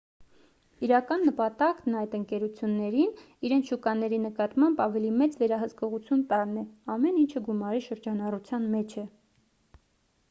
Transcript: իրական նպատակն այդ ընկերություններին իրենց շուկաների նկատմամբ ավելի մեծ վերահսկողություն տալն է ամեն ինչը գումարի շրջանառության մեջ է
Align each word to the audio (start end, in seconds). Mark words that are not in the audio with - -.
իրական 0.85 1.19
նպատակն 1.27 1.97
այդ 1.99 2.15
ընկերություններին 2.19 3.13
իրենց 3.49 3.69
շուկաների 3.73 4.19
նկատմամբ 4.25 4.83
ավելի 4.89 5.13
մեծ 5.21 5.39
վերահսկողություն 5.43 6.25
տալն 6.33 6.59
է 6.65 6.67
ամեն 6.97 7.23
ինչը 7.27 7.47
գումարի 7.51 7.85
շրջանառության 7.91 8.69
մեջ 8.75 8.99
է 9.07 9.09